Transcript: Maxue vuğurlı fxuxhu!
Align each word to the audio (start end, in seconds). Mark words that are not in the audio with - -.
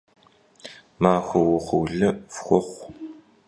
Maxue 1.01 1.57
vuğurlı 1.65 2.09
fxuxhu! 2.33 2.87